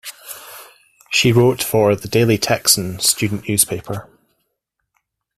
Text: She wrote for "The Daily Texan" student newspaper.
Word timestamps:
She 1.11 1.31
wrote 1.31 1.61
for 1.61 1.95
"The 1.95 2.07
Daily 2.07 2.39
Texan" 2.39 2.97
student 2.97 3.47
newspaper. 3.47 4.09